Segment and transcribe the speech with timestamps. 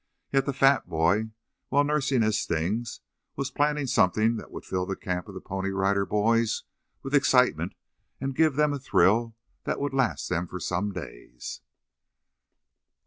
[0.31, 1.29] Yet the fat boy,
[1.69, 3.01] while nursing his stings,
[3.35, 6.63] was planning something that would fill the camp of the Pony Rider Boys
[7.03, 7.75] with excitement
[8.19, 9.35] and give them a thrill
[9.65, 11.61] that would last them for some days.